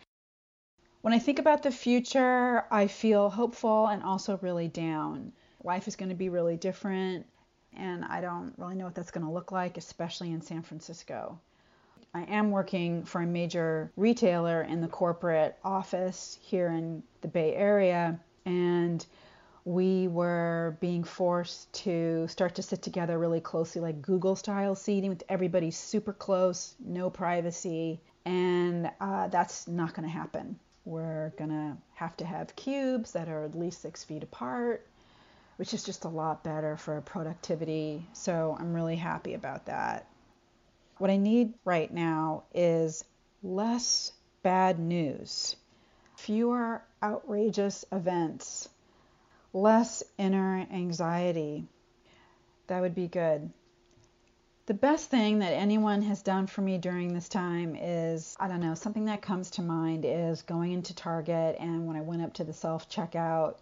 When 1.01 1.13
I 1.13 1.19
think 1.19 1.37
about 1.37 1.63
the 1.63 1.71
future, 1.71 2.63
I 2.71 2.87
feel 2.87 3.29
hopeful 3.29 3.87
and 3.87 4.03
also 4.03 4.39
really 4.41 4.69
down. 4.69 5.33
Life 5.65 5.89
is 5.89 5.97
going 5.97 6.09
to 6.09 6.15
be 6.15 6.29
really 6.29 6.55
different 6.55 7.25
and 7.75 8.05
I 8.05 8.21
don't 8.21 8.53
really 8.57 8.75
know 8.75 8.85
what 8.85 8.95
that's 8.95 9.11
going 9.11 9.25
to 9.25 9.31
look 9.31 9.51
like, 9.51 9.77
especially 9.77 10.31
in 10.31 10.41
San 10.41 10.61
Francisco. 10.61 11.39
I 12.13 12.23
am 12.23 12.51
working 12.51 13.03
for 13.03 13.21
a 13.21 13.27
major 13.27 13.91
retailer 13.95 14.63
in 14.63 14.81
the 14.81 14.87
corporate 14.87 15.57
office 15.63 16.39
here 16.41 16.69
in 16.69 17.03
the 17.21 17.27
Bay 17.27 17.53
Area, 17.53 18.19
and 18.45 19.05
we 19.65 20.07
were 20.07 20.77
being 20.79 21.03
forced 21.03 21.71
to 21.73 22.27
start 22.27 22.55
to 22.55 22.61
sit 22.61 22.81
together 22.81 23.19
really 23.19 23.41
closely, 23.41 23.81
like 23.81 24.01
Google 24.01 24.35
style 24.35 24.75
seating, 24.75 25.09
with 25.09 25.23
everybody 25.27 25.71
super 25.71 26.13
close, 26.13 26.75
no 26.79 27.09
privacy, 27.09 27.99
and 28.25 28.89
uh, 29.01 29.27
that's 29.27 29.67
not 29.67 29.93
going 29.93 30.07
to 30.07 30.13
happen. 30.13 30.57
We're 30.85 31.33
going 31.37 31.49
to 31.49 31.77
have 31.95 32.15
to 32.17 32.25
have 32.25 32.55
cubes 32.55 33.11
that 33.11 33.27
are 33.27 33.43
at 33.43 33.55
least 33.55 33.81
six 33.81 34.05
feet 34.05 34.23
apart 34.23 34.87
which 35.57 35.73
is 35.73 35.83
just 35.83 36.05
a 36.05 36.09
lot 36.09 36.43
better 36.43 36.77
for 36.77 37.01
productivity. 37.01 38.07
So 38.13 38.55
I'm 38.57 38.73
really 38.73 38.95
happy 38.95 39.33
about 39.33 39.65
that. 39.65 40.07
What 40.97 41.09
I 41.11 41.17
need 41.17 41.53
right 41.65 41.91
now 41.91 42.43
is 42.53 43.03
less 43.43 44.11
bad 44.43 44.79
news, 44.79 45.55
fewer 46.15 46.81
outrageous 47.03 47.85
events, 47.91 48.69
less 49.53 50.03
inner 50.17 50.65
anxiety. 50.71 51.67
That 52.67 52.81
would 52.81 52.95
be 52.95 53.07
good. 53.07 53.51
The 54.67 54.73
best 54.73 55.09
thing 55.09 55.39
that 55.39 55.53
anyone 55.53 56.01
has 56.01 56.21
done 56.21 56.45
for 56.45 56.61
me 56.61 56.77
during 56.77 57.13
this 57.13 57.29
time 57.29 57.75
is, 57.75 58.35
I 58.39 58.49
don't 58.49 58.59
know, 58.59 58.73
something 58.73 59.05
that 59.05 59.21
comes 59.21 59.51
to 59.51 59.61
mind 59.61 60.03
is 60.03 60.41
going 60.41 60.73
into 60.73 60.93
Target 60.93 61.55
and 61.59 61.87
when 61.87 61.95
I 61.95 62.01
went 62.01 62.21
up 62.21 62.33
to 62.33 62.43
the 62.43 62.53
self 62.53 62.89
checkout 62.89 63.55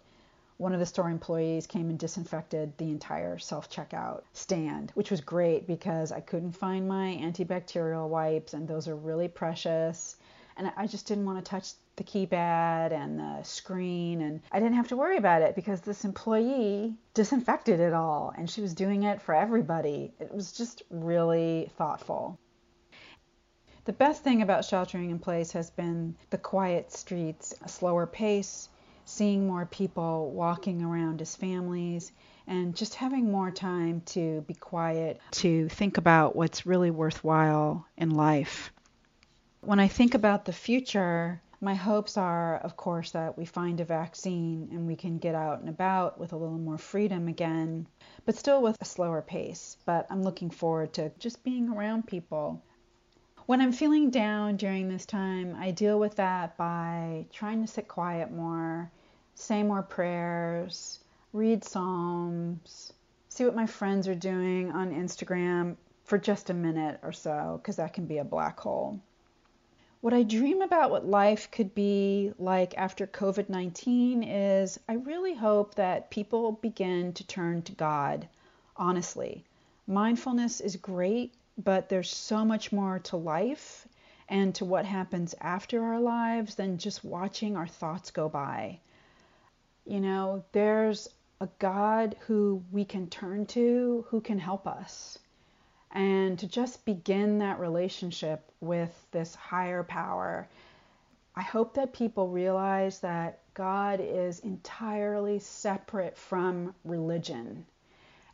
one 0.58 0.72
of 0.72 0.80
the 0.80 0.86
store 0.86 1.10
employees 1.10 1.66
came 1.66 1.90
and 1.90 1.98
disinfected 1.98 2.76
the 2.78 2.90
entire 2.90 3.38
self 3.38 3.70
checkout 3.70 4.22
stand, 4.32 4.90
which 4.94 5.10
was 5.10 5.20
great 5.20 5.66
because 5.66 6.12
I 6.12 6.20
couldn't 6.20 6.52
find 6.52 6.88
my 6.88 7.18
antibacterial 7.20 8.08
wipes, 8.08 8.54
and 8.54 8.66
those 8.66 8.88
are 8.88 8.96
really 8.96 9.28
precious. 9.28 10.16
And 10.56 10.72
I 10.76 10.86
just 10.86 11.06
didn't 11.06 11.26
want 11.26 11.44
to 11.44 11.50
touch 11.50 11.72
the 11.96 12.04
keypad 12.04 12.92
and 12.92 13.18
the 13.18 13.42
screen, 13.42 14.22
and 14.22 14.40
I 14.50 14.58
didn't 14.58 14.76
have 14.76 14.88
to 14.88 14.96
worry 14.96 15.18
about 15.18 15.42
it 15.42 15.54
because 15.54 15.82
this 15.82 16.04
employee 16.04 16.94
disinfected 17.12 17.80
it 17.80 17.92
all, 17.92 18.32
and 18.36 18.48
she 18.48 18.62
was 18.62 18.72
doing 18.72 19.02
it 19.02 19.20
for 19.20 19.34
everybody. 19.34 20.12
It 20.18 20.32
was 20.32 20.52
just 20.52 20.82
really 20.90 21.70
thoughtful. 21.76 22.38
The 23.84 23.92
best 23.92 24.24
thing 24.24 24.42
about 24.42 24.64
sheltering 24.64 25.10
in 25.10 25.18
place 25.18 25.52
has 25.52 25.70
been 25.70 26.16
the 26.30 26.38
quiet 26.38 26.90
streets, 26.90 27.54
a 27.62 27.68
slower 27.68 28.06
pace, 28.06 28.68
seeing 29.06 29.46
more 29.46 29.64
people 29.64 30.30
walking 30.32 30.82
around 30.82 31.22
as 31.22 31.34
families, 31.34 32.12
and 32.46 32.76
just 32.76 32.94
having 32.94 33.30
more 33.30 33.50
time 33.50 34.02
to 34.02 34.42
be 34.42 34.54
quiet, 34.54 35.20
to 35.30 35.68
think 35.68 35.96
about 35.96 36.36
what's 36.36 36.66
really 36.66 36.90
worthwhile 36.90 37.86
in 37.96 38.10
life. 38.10 38.72
When 39.62 39.80
I 39.80 39.88
think 39.88 40.14
about 40.14 40.44
the 40.44 40.52
future, 40.52 41.40
my 41.60 41.74
hopes 41.74 42.16
are, 42.18 42.58
of 42.58 42.76
course, 42.76 43.12
that 43.12 43.38
we 43.38 43.46
find 43.46 43.80
a 43.80 43.84
vaccine 43.84 44.68
and 44.72 44.86
we 44.86 44.96
can 44.96 45.18
get 45.18 45.34
out 45.34 45.60
and 45.60 45.68
about 45.68 46.18
with 46.20 46.32
a 46.32 46.36
little 46.36 46.58
more 46.58 46.78
freedom 46.78 47.28
again, 47.28 47.86
but 48.24 48.36
still 48.36 48.60
with 48.60 48.76
a 48.80 48.84
slower 48.84 49.22
pace. 49.22 49.76
But 49.86 50.06
I'm 50.10 50.22
looking 50.22 50.50
forward 50.50 50.92
to 50.94 51.10
just 51.18 51.42
being 51.42 51.70
around 51.70 52.06
people. 52.06 52.62
When 53.46 53.60
I'm 53.60 53.70
feeling 53.70 54.10
down 54.10 54.56
during 54.56 54.88
this 54.88 55.06
time, 55.06 55.54
I 55.56 55.70
deal 55.70 56.00
with 56.00 56.16
that 56.16 56.56
by 56.56 57.26
trying 57.32 57.60
to 57.60 57.68
sit 57.68 57.86
quiet 57.86 58.32
more, 58.32 58.90
say 59.36 59.62
more 59.62 59.84
prayers, 59.84 60.98
read 61.32 61.62
Psalms, 61.62 62.92
see 63.28 63.44
what 63.44 63.54
my 63.54 63.66
friends 63.66 64.08
are 64.08 64.16
doing 64.16 64.72
on 64.72 64.90
Instagram 64.90 65.76
for 66.02 66.18
just 66.18 66.50
a 66.50 66.54
minute 66.54 66.98
or 67.04 67.12
so, 67.12 67.60
because 67.62 67.76
that 67.76 67.92
can 67.92 68.06
be 68.06 68.18
a 68.18 68.24
black 68.24 68.58
hole. 68.58 68.98
What 70.00 70.12
I 70.12 70.24
dream 70.24 70.60
about 70.60 70.90
what 70.90 71.06
life 71.06 71.48
could 71.52 71.72
be 71.72 72.32
like 72.40 72.76
after 72.76 73.06
COVID 73.06 73.48
19 73.48 74.24
is 74.24 74.80
I 74.88 74.94
really 74.94 75.34
hope 75.34 75.76
that 75.76 76.10
people 76.10 76.50
begin 76.50 77.12
to 77.12 77.24
turn 77.24 77.62
to 77.62 77.72
God, 77.72 78.26
honestly. 78.76 79.44
Mindfulness 79.86 80.60
is 80.60 80.74
great, 80.74 81.32
but 81.58 81.88
there's 81.88 82.10
so 82.10 82.44
much 82.44 82.72
more 82.72 82.98
to 82.98 83.16
life 83.16 83.86
and 84.28 84.54
to 84.56 84.64
what 84.64 84.84
happens 84.84 85.34
after 85.40 85.82
our 85.82 86.00
lives 86.00 86.54
than 86.54 86.78
just 86.78 87.04
watching 87.04 87.56
our 87.56 87.66
thoughts 87.66 88.10
go 88.10 88.28
by. 88.28 88.78
You 89.84 90.00
know, 90.00 90.44
there's 90.52 91.08
a 91.40 91.48
God 91.58 92.16
who 92.26 92.62
we 92.72 92.84
can 92.84 93.08
turn 93.08 93.46
to 93.46 94.04
who 94.08 94.20
can 94.20 94.38
help 94.38 94.66
us. 94.66 95.18
And 95.92 96.38
to 96.40 96.46
just 96.46 96.84
begin 96.84 97.38
that 97.38 97.60
relationship 97.60 98.50
with 98.60 99.06
this 99.12 99.34
higher 99.34 99.82
power, 99.82 100.48
I 101.34 101.42
hope 101.42 101.74
that 101.74 101.92
people 101.92 102.28
realize 102.28 103.00
that 103.00 103.40
God 103.54 104.00
is 104.00 104.40
entirely 104.40 105.38
separate 105.38 106.18
from 106.18 106.74
religion 106.84 107.64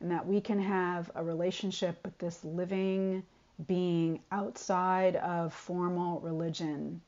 and 0.02 0.10
that 0.10 0.26
we 0.26 0.40
can 0.40 0.60
have 0.60 1.10
a 1.14 1.22
relationship 1.22 1.98
with 2.04 2.18
this 2.18 2.44
living 2.44 3.22
being 3.66 4.20
outside 4.32 5.16
of 5.16 5.54
formal 5.54 6.20
religion. 6.20 7.00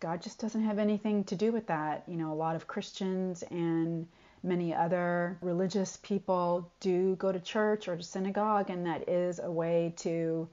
God 0.00 0.20
just 0.20 0.40
doesn't 0.40 0.64
have 0.64 0.80
anything 0.80 1.22
to 1.24 1.36
do 1.36 1.52
with 1.52 1.68
that. 1.68 2.02
You 2.08 2.16
know, 2.16 2.32
a 2.32 2.34
lot 2.34 2.56
of 2.56 2.66
Christians 2.66 3.44
and 3.50 4.08
many 4.42 4.74
other 4.74 5.38
religious 5.40 5.98
people 6.02 6.68
do 6.80 7.14
go 7.16 7.30
to 7.30 7.38
church 7.38 7.86
or 7.86 7.96
to 7.96 8.02
synagogue, 8.02 8.70
and 8.70 8.84
that 8.86 9.08
is 9.08 9.38
a 9.38 9.50
way 9.50 9.94
to 9.98 10.48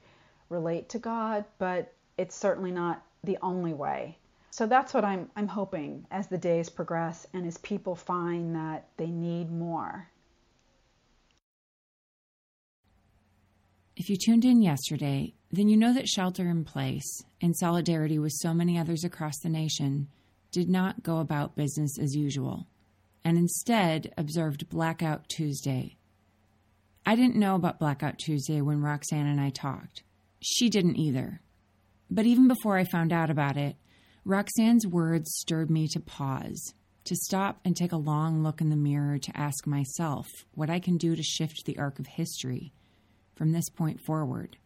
relate 0.48 0.88
to 0.90 1.00
God, 1.00 1.44
but 1.58 1.92
it's 2.16 2.36
certainly 2.36 2.70
not 2.70 3.02
the 3.24 3.38
only 3.42 3.74
way. 3.74 4.16
So 4.52 4.66
that's 4.66 4.94
what 4.94 5.04
I'm, 5.04 5.28
I'm 5.34 5.48
hoping 5.48 6.06
as 6.10 6.28
the 6.28 6.38
days 6.38 6.68
progress 6.68 7.26
and 7.32 7.46
as 7.46 7.58
people 7.58 7.96
find 7.96 8.54
that 8.54 8.86
they 8.96 9.08
need 9.08 9.50
more. 9.50 10.08
If 14.00 14.08
you 14.08 14.16
tuned 14.16 14.46
in 14.46 14.62
yesterday, 14.62 15.34
then 15.52 15.68
you 15.68 15.76
know 15.76 15.92
that 15.92 16.08
Shelter 16.08 16.48
in 16.48 16.64
Place, 16.64 17.22
in 17.38 17.52
solidarity 17.52 18.18
with 18.18 18.32
so 18.32 18.54
many 18.54 18.78
others 18.78 19.04
across 19.04 19.38
the 19.40 19.50
nation, 19.50 20.08
did 20.50 20.70
not 20.70 21.02
go 21.02 21.18
about 21.18 21.54
business 21.54 21.98
as 21.98 22.16
usual, 22.16 22.66
and 23.26 23.36
instead 23.36 24.14
observed 24.16 24.70
Blackout 24.70 25.28
Tuesday. 25.28 25.98
I 27.04 27.14
didn't 27.14 27.36
know 27.36 27.54
about 27.56 27.78
Blackout 27.78 28.16
Tuesday 28.16 28.62
when 28.62 28.80
Roxane 28.80 29.26
and 29.26 29.38
I 29.38 29.50
talked. 29.50 30.02
She 30.40 30.70
didn't 30.70 30.96
either. 30.96 31.42
But 32.10 32.24
even 32.24 32.48
before 32.48 32.78
I 32.78 32.84
found 32.84 33.12
out 33.12 33.28
about 33.28 33.58
it, 33.58 33.76
Roxane's 34.24 34.86
words 34.86 35.30
stirred 35.36 35.70
me 35.70 35.86
to 35.88 36.00
pause, 36.00 36.72
to 37.04 37.14
stop 37.14 37.60
and 37.66 37.76
take 37.76 37.92
a 37.92 37.98
long 37.98 38.42
look 38.42 38.62
in 38.62 38.70
the 38.70 38.76
mirror 38.76 39.18
to 39.18 39.36
ask 39.36 39.66
myself 39.66 40.26
what 40.54 40.70
I 40.70 40.80
can 40.80 40.96
do 40.96 41.14
to 41.14 41.22
shift 41.22 41.64
the 41.66 41.76
arc 41.76 41.98
of 41.98 42.06
history 42.06 42.72
from 43.40 43.52
this 43.52 43.70
point 43.70 43.98
forward. 43.98 44.58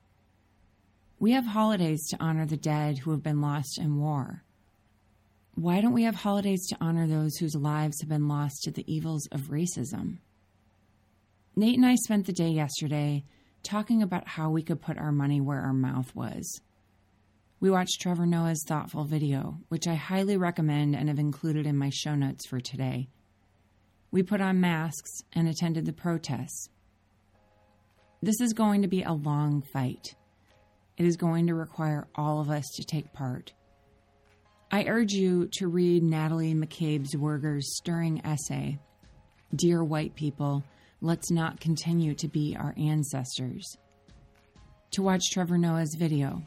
We 1.20 1.30
have 1.30 1.46
holidays 1.46 2.04
to 2.08 2.16
honor 2.18 2.44
the 2.44 2.56
dead 2.56 2.98
who 2.98 3.12
have 3.12 3.22
been 3.22 3.40
lost 3.40 3.78
in 3.78 4.00
war. 4.00 4.42
Why 5.54 5.80
don't 5.80 5.92
we 5.92 6.02
have 6.02 6.16
holidays 6.16 6.66
to 6.66 6.76
honor 6.80 7.06
those 7.06 7.36
whose 7.36 7.54
lives 7.54 8.00
have 8.00 8.08
been 8.08 8.26
lost 8.26 8.64
to 8.64 8.72
the 8.72 8.84
evils 8.92 9.28
of 9.30 9.42
racism? 9.42 10.16
Nate 11.54 11.76
and 11.76 11.86
I 11.86 11.94
spent 11.94 12.26
the 12.26 12.32
day 12.32 12.48
yesterday 12.48 13.22
talking 13.62 14.02
about 14.02 14.26
how 14.26 14.50
we 14.50 14.64
could 14.64 14.80
put 14.80 14.98
our 14.98 15.12
money 15.12 15.40
where 15.40 15.60
our 15.60 15.72
mouth 15.72 16.12
was. 16.12 16.60
We 17.60 17.70
watched 17.70 18.00
Trevor 18.00 18.26
Noah's 18.26 18.64
thoughtful 18.66 19.04
video, 19.04 19.60
which 19.68 19.86
I 19.86 19.94
highly 19.94 20.36
recommend 20.36 20.96
and 20.96 21.08
have 21.08 21.20
included 21.20 21.64
in 21.64 21.78
my 21.78 21.90
show 21.90 22.16
notes 22.16 22.44
for 22.48 22.58
today. 22.58 23.06
We 24.10 24.24
put 24.24 24.40
on 24.40 24.60
masks 24.60 25.20
and 25.32 25.46
attended 25.46 25.86
the 25.86 25.92
protests. 25.92 26.70
This 28.24 28.40
is 28.40 28.54
going 28.54 28.80
to 28.80 28.88
be 28.88 29.02
a 29.02 29.12
long 29.12 29.60
fight. 29.60 30.14
It 30.96 31.04
is 31.04 31.18
going 31.18 31.46
to 31.48 31.54
require 31.54 32.06
all 32.14 32.40
of 32.40 32.48
us 32.48 32.64
to 32.76 32.82
take 32.82 33.12
part. 33.12 33.52
I 34.72 34.86
urge 34.86 35.12
you 35.12 35.50
to 35.58 35.68
read 35.68 36.02
Natalie 36.02 36.54
McCabe 36.54 37.06
Zwerger's 37.06 37.76
stirring 37.76 38.24
essay, 38.24 38.78
Dear 39.54 39.84
White 39.84 40.14
People, 40.14 40.64
Let's 41.02 41.30
Not 41.30 41.60
Continue 41.60 42.14
to 42.14 42.26
Be 42.26 42.56
Our 42.58 42.74
Ancestors. 42.78 43.76
To 44.92 45.02
watch 45.02 45.30
Trevor 45.30 45.58
Noah's 45.58 45.94
video. 45.94 46.40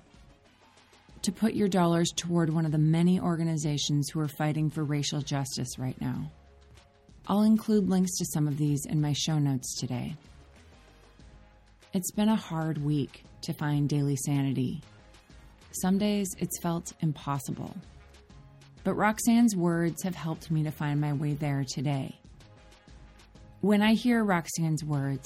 To 1.22 1.32
put 1.32 1.54
your 1.54 1.68
dollars 1.68 2.12
toward 2.16 2.52
one 2.52 2.66
of 2.66 2.72
the 2.72 2.80
many 2.80 3.20
organizations 3.20 4.10
who 4.10 4.20
are 4.20 4.28
fighting 4.28 4.72
for 4.72 4.84
racial 4.84 5.22
justice 5.22 5.78
right 5.78 6.02
now. 6.02 6.32
I'll 7.28 7.44
include 7.44 7.88
links 7.88 8.18
to 8.18 8.26
some 8.34 8.48
of 8.48 8.58
these 8.58 8.88
in 8.88 9.00
my 9.00 9.14
show 9.14 9.38
notes 9.38 9.80
today. 9.80 10.16
It's 11.98 12.12
been 12.12 12.30
a 12.30 12.36
hard 12.36 12.78
week 12.78 13.24
to 13.42 13.54
find 13.54 13.90
daily 13.90 14.18
sanity. 14.18 14.84
Some 15.82 15.98
days 15.98 16.28
it's 16.38 16.60
felt 16.60 16.94
impossible. 17.00 17.76
But 18.84 18.94
Roxane's 18.94 19.56
words 19.56 20.04
have 20.04 20.14
helped 20.14 20.52
me 20.52 20.62
to 20.62 20.70
find 20.70 21.02
my 21.02 21.14
way 21.14 21.34
there 21.34 21.66
today. 21.68 22.16
When 23.62 23.82
I 23.82 23.96
hear 23.96 24.24
Roxane's 24.24 24.84
words, 24.84 25.26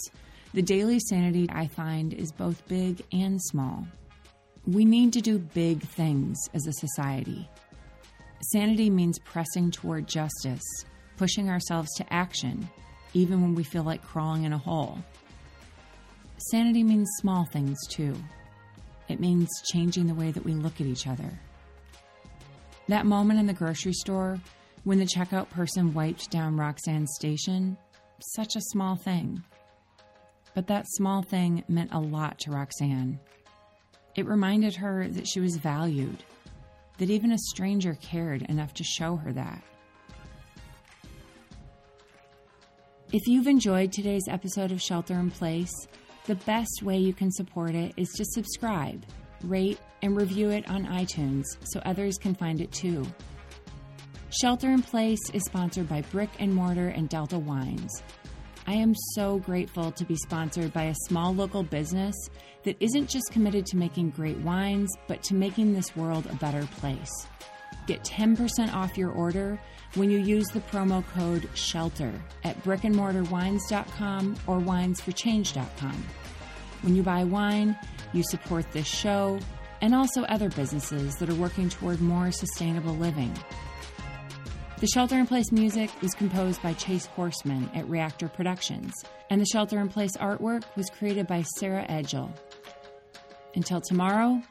the 0.53 0.61
daily 0.61 1.01
sanity 1.09 1.45
I 1.51 1.67
find 1.67 2.13
is 2.13 2.31
both 2.31 2.65
big 2.69 3.01
and 3.11 3.41
small. 3.41 3.85
We 4.65 4.85
need 4.85 5.11
to 5.11 5.21
do 5.21 5.39
big 5.39 5.81
things 5.81 6.37
as 6.53 6.65
a 6.67 6.87
society. 6.87 7.49
Sanity 8.53 8.89
means 8.89 9.19
pressing 9.19 9.71
toward 9.71 10.07
justice, 10.07 10.63
pushing 11.17 11.49
ourselves 11.49 11.89
to 11.97 12.13
action, 12.13 12.69
even 13.13 13.41
when 13.41 13.55
we 13.55 13.65
feel 13.65 13.83
like 13.83 14.01
crawling 14.01 14.45
in 14.45 14.53
a 14.53 14.57
hole. 14.57 14.99
Sanity 16.49 16.83
means 16.83 17.09
small 17.17 17.45
things 17.45 17.77
too. 17.87 18.15
It 19.07 19.19
means 19.19 19.49
changing 19.71 20.07
the 20.07 20.15
way 20.15 20.31
that 20.31 20.43
we 20.43 20.53
look 20.53 20.81
at 20.81 20.87
each 20.87 21.05
other. 21.05 21.29
That 22.87 23.05
moment 23.05 23.39
in 23.39 23.45
the 23.45 23.53
grocery 23.53 23.93
store 23.93 24.39
when 24.83 24.97
the 24.97 25.05
checkout 25.05 25.49
person 25.51 25.93
wiped 25.93 26.31
down 26.31 26.57
Roxane's 26.57 27.13
station, 27.15 27.77
such 28.35 28.55
a 28.55 28.61
small 28.61 28.95
thing. 28.95 29.43
But 30.55 30.67
that 30.67 30.87
small 30.89 31.21
thing 31.21 31.63
meant 31.67 31.93
a 31.93 31.99
lot 31.99 32.39
to 32.39 32.51
Roxane. 32.51 33.19
It 34.15 34.25
reminded 34.25 34.75
her 34.75 35.07
that 35.07 35.27
she 35.27 35.39
was 35.39 35.57
valued, 35.57 36.23
that 36.97 37.09
even 37.09 37.31
a 37.31 37.37
stranger 37.37 37.95
cared 38.01 38.41
enough 38.43 38.73
to 38.75 38.83
show 38.83 39.15
her 39.17 39.31
that. 39.33 39.61
If 43.13 43.27
you've 43.27 43.47
enjoyed 43.47 43.91
today's 43.91 44.27
episode 44.27 44.71
of 44.71 44.81
Shelter 44.81 45.13
in 45.13 45.31
Place, 45.31 45.73
the 46.25 46.35
best 46.35 46.83
way 46.83 46.97
you 46.97 47.13
can 47.13 47.31
support 47.31 47.73
it 47.75 47.93
is 47.97 48.09
to 48.09 48.25
subscribe, 48.25 49.03
rate, 49.43 49.79
and 50.01 50.15
review 50.15 50.49
it 50.49 50.69
on 50.69 50.85
iTunes 50.85 51.45
so 51.63 51.79
others 51.83 52.17
can 52.17 52.35
find 52.35 52.61
it 52.61 52.71
too. 52.71 53.05
Shelter 54.29 54.69
in 54.69 54.81
Place 54.81 55.19
is 55.33 55.43
sponsored 55.43 55.89
by 55.89 56.01
Brick 56.03 56.29
and 56.39 56.53
Mortar 56.53 56.89
and 56.89 57.09
Delta 57.09 57.37
Wines. 57.37 58.03
I 58.67 58.73
am 58.73 58.93
so 59.15 59.39
grateful 59.39 59.91
to 59.91 60.05
be 60.05 60.15
sponsored 60.15 60.71
by 60.71 60.83
a 60.83 60.95
small 61.07 61.33
local 61.33 61.63
business 61.63 62.15
that 62.63 62.77
isn't 62.79 63.09
just 63.09 63.31
committed 63.31 63.65
to 63.65 63.77
making 63.77 64.11
great 64.11 64.37
wines, 64.37 64.89
but 65.07 65.23
to 65.23 65.35
making 65.35 65.73
this 65.73 65.95
world 65.95 66.27
a 66.27 66.35
better 66.35 66.65
place. 66.77 67.11
Get 67.87 68.03
10% 68.03 68.73
off 68.73 68.97
your 68.97 69.11
order 69.11 69.59
when 69.95 70.09
you 70.09 70.19
use 70.19 70.47
the 70.47 70.61
promo 70.61 71.05
code 71.07 71.49
SHELTER 71.53 72.13
at 72.43 72.61
brickandmortarwines.com 72.63 74.37
or 74.47 74.59
winesforchange.com. 74.59 76.05
When 76.81 76.95
you 76.95 77.03
buy 77.03 77.23
wine, 77.23 77.77
you 78.13 78.23
support 78.23 78.71
this 78.71 78.87
show 78.87 79.39
and 79.81 79.95
also 79.95 80.23
other 80.23 80.49
businesses 80.49 81.15
that 81.15 81.29
are 81.29 81.35
working 81.35 81.69
toward 81.69 82.01
more 82.01 82.31
sustainable 82.31 82.95
living. 82.95 83.33
The 84.79 84.87
Shelter 84.87 85.19
in 85.19 85.27
Place 85.27 85.51
music 85.51 85.91
was 86.01 86.15
composed 86.15 86.61
by 86.63 86.73
Chase 86.73 87.05
Horseman 87.05 87.69
at 87.75 87.87
Reactor 87.87 88.29
Productions, 88.29 88.93
and 89.29 89.39
the 89.39 89.45
Shelter 89.45 89.79
in 89.79 89.89
Place 89.89 90.17
artwork 90.17 90.63
was 90.75 90.89
created 90.89 91.27
by 91.27 91.43
Sarah 91.59 91.85
Edgel. 91.87 92.31
Until 93.53 93.79
tomorrow, 93.79 94.41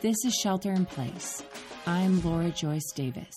this 0.00 0.16
is 0.24 0.34
Shelter 0.34 0.72
in 0.72 0.86
Place. 0.86 1.42
I'm 1.86 2.22
Laura 2.22 2.50
Joyce 2.50 2.90
Davis. 2.94 3.34